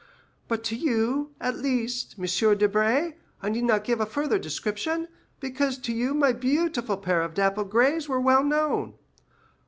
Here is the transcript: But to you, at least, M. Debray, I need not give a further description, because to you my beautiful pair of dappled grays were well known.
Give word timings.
But 0.47 0.63
to 0.63 0.75
you, 0.75 1.35
at 1.39 1.57
least, 1.59 2.15
M. 2.17 2.57
Debray, 2.57 3.17
I 3.43 3.49
need 3.49 3.65
not 3.65 3.83
give 3.83 4.01
a 4.01 4.07
further 4.07 4.39
description, 4.39 5.07
because 5.39 5.77
to 5.77 5.93
you 5.93 6.15
my 6.15 6.31
beautiful 6.33 6.97
pair 6.97 7.21
of 7.21 7.35
dappled 7.35 7.69
grays 7.69 8.09
were 8.09 8.19
well 8.19 8.43
known. 8.43 8.95